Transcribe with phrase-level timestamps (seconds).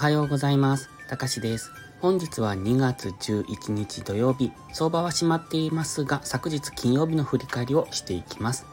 [0.00, 0.88] はようございます。
[1.08, 1.72] たかしです。
[2.00, 8.64] 本日は2月11日土曜日、相場は閉まっていますが、昨日金曜日の振り返りをしていきます。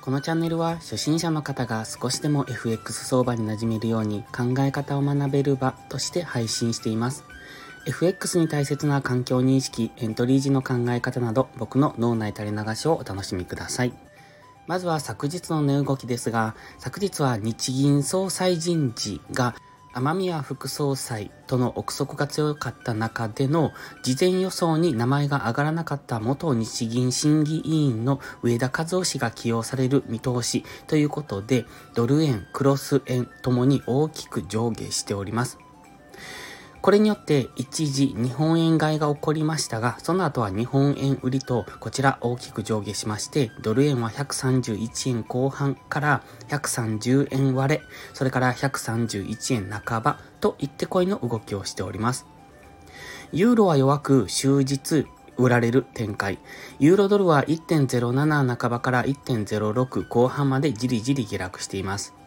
[0.00, 7.24] このチャンネルは初心者の方が少しでも FX 相場に馴染めるように考え方を学べる場として配信しています。
[7.86, 13.92] FX に大切な環境認識、エントリー時の考え方など、僕の脳内垂れ流しをお楽しみください。
[14.66, 19.54] まずは昨日の値動きですが、昨日は日銀総裁人事が
[19.92, 23.72] 雨宮副総裁との憶測が強かった中での
[24.02, 35.58] 事前予想に名前が挙がらなかった元日銀審議委員の上田和夫氏が起用される見通しということでドル円、クロス円ともに大きく上下しております。
[36.82, 47.82] これによって一時日本円買いが起こりましたが、その後は日本円売りとこちら大きく上下しまして、ドル円は131円後半から130円割れ、
[48.14, 52.26] それから131円半ばといってこいの動きをしております。
[53.32, 56.38] ユーロは弱く終日売られる展開。
[56.78, 62.19] ユーロドルは1.07半ばから1.06後半までじりじり下落しています。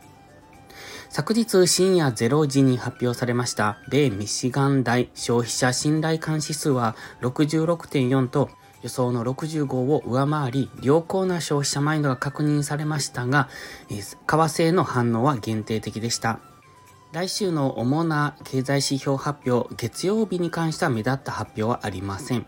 [1.15, 8.49] 昨日深夜0時に発表されました米ミシガン大消費者信頼感指数は66.4と
[8.81, 13.47] 予想の65を上回り良好な消費者マインドが確認されましたが、
[13.89, 16.39] 為替の反応は限定的でした。
[17.11, 22.47] 来週の主な経済指標発表、月曜日に関しては目立った発表はありません。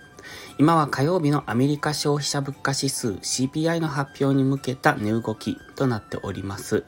[0.58, 6.84] 今は火曜日のアメリカ消費者物価指数 CPI の発表に向けた値動きとなっております。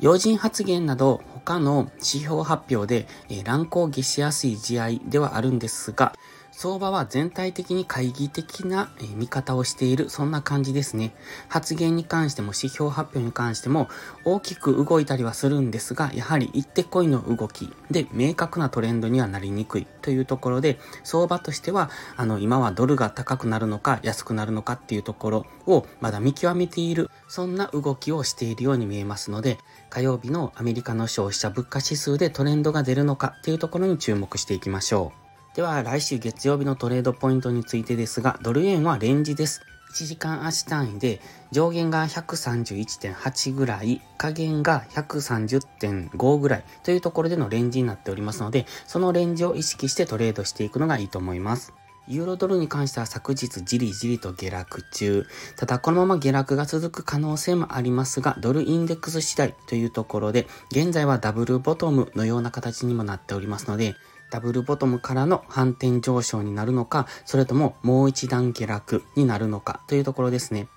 [0.00, 3.06] 要人発言など他の指標発表で、
[3.44, 6.14] 乱高下しやすい試合ではあるんですが、
[6.54, 11.14] 相場は全体的に懐疑的な見方をしている、そんな感じですね。
[11.48, 13.88] 発言に関しても指標発表に関しても
[14.24, 35.31] 大きく動いたりはするんですが、やはり行ってこいの動きで明確なトレンドにはなりにくいというところで、相場としては、あの、今はドルが高くなるのか安くなるのかっていうところをまだ見極めている、そんな動きをしているように見えますので、火曜日のアメリカの消費者物価指数でトレンドが出るのかっていうところに注目していきましょう。
[35.54, 39.60] では来週月曜日のトレードポイントについてですが、ドル円はレンジです。
[39.92, 41.20] 1時間足単位で
[41.50, 51.74] 上限が131.8ぐらい、下限が130.5ぐらいというところでのレンジになっておりますので、そのレンジを意識してトレードしていくのがいいと思います。
[52.08, 55.26] ユーロドルに関しては昨日じりじりと下落中。
[55.56, 63.94] ただこのまま下落が続く可能性もありますが、ドルインデックス次第というところで、現在はダブルボトムのような形にもなっておりますので、
[64.32, 70.68] ダブルボトムからの反転上昇になるのか、それとももう一段下落になるのかというところですね。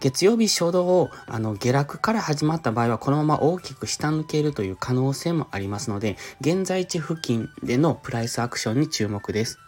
[0.00, 9.60] 月曜日初動をあの下落から始まった場合はこのまま大きく下抜けるという可能性もありますので、現在地付近でのプライスアクションに注目です。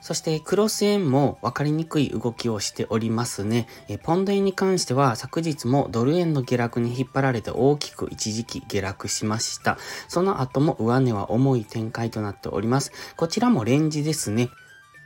[0.00, 3.66] そしてクロス円も分かりにくい動きをしておりますね。
[3.88, 9.78] えポンド円に関しては昨日もドル円の下落に引っ張られて大きく一時期下落しました。
[10.08, 12.92] その後も上値は重い展開となっております。
[13.16, 14.50] こちらもレンジですね。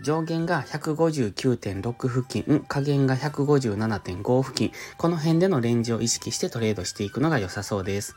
[0.02, 8.16] 上限が159.6付近、下限が157.5付近、この辺でのレンジを意識してトレードしていくのが良さそうです。